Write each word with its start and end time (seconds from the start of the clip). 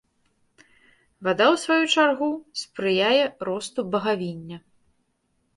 Вада, 1.27 1.45
у 1.55 1.59
сваю 1.63 1.83
чаргу, 1.95 2.29
спрыяе 2.63 3.23
росту 3.51 3.79
багавіння. 3.97 4.57